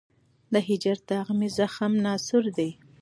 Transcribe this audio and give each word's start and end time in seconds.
د 0.53 0.55
هجر 0.67 0.97
داغ 1.09 1.27
مي 1.39 1.49
زخم 1.57 1.91
ناصور 2.05 2.43
دی 2.57 2.69